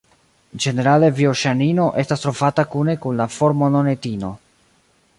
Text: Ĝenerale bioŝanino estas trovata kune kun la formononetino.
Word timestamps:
Ĝenerale 0.63 1.09
bioŝanino 1.19 1.85
estas 2.05 2.25
trovata 2.25 2.67
kune 2.77 2.99
kun 3.05 3.23
la 3.23 3.31
formononetino. 3.39 4.35